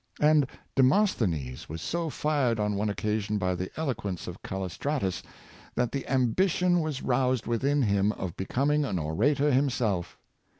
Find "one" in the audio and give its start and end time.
2.73-2.89